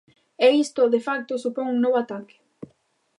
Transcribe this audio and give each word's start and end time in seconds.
E 0.45 0.47
isto, 0.65 0.91
de 0.93 1.01
facto, 1.07 1.41
supón 1.43 1.65
un 1.73 1.77
novo 1.83 1.97
ataque. 2.03 2.35